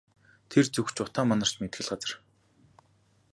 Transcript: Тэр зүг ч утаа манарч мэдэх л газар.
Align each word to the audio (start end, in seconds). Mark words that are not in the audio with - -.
Тэр 0.51 0.65
зүг 0.73 0.87
ч 0.95 0.97
утаа 1.03 1.25
манарч 1.27 1.53
мэдэх 1.61 1.81
л 1.83 1.89
газар. 1.91 2.11